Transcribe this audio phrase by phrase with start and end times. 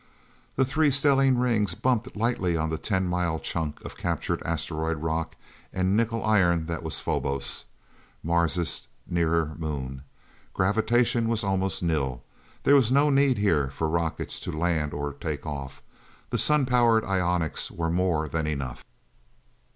[0.55, 5.35] The three stellene rings bumped lightly on the ten mile chunk of captured asteroidal rock
[5.71, 7.65] and nickel iron that was Phobos,
[8.23, 10.01] Mars' nearer moon.
[10.55, 12.23] Gravitation was almost nil.
[12.63, 15.83] There was no need, here, for rockets, to land or take off.
[16.31, 18.83] The sun powered ionics were more than enough.